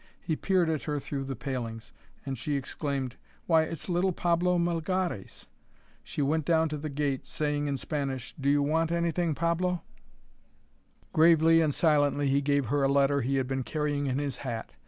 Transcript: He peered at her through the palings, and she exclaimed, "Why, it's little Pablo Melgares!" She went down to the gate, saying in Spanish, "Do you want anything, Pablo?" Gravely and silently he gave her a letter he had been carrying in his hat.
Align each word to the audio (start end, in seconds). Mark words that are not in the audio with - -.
He 0.19 0.35
peered 0.35 0.67
at 0.67 0.81
her 0.85 0.99
through 0.99 1.25
the 1.25 1.35
palings, 1.35 1.91
and 2.25 2.35
she 2.35 2.55
exclaimed, 2.55 3.17
"Why, 3.45 3.61
it's 3.61 3.87
little 3.87 4.11
Pablo 4.11 4.57
Melgares!" 4.57 5.45
She 6.03 6.23
went 6.23 6.43
down 6.43 6.69
to 6.69 6.77
the 6.77 6.89
gate, 6.89 7.27
saying 7.27 7.67
in 7.67 7.77
Spanish, 7.77 8.33
"Do 8.33 8.49
you 8.49 8.63
want 8.63 8.91
anything, 8.91 9.35
Pablo?" 9.35 9.83
Gravely 11.13 11.61
and 11.61 11.71
silently 11.71 12.29
he 12.29 12.41
gave 12.41 12.65
her 12.65 12.81
a 12.81 12.87
letter 12.87 13.21
he 13.21 13.35
had 13.35 13.45
been 13.47 13.61
carrying 13.61 14.07
in 14.07 14.17
his 14.17 14.37
hat. 14.37 14.71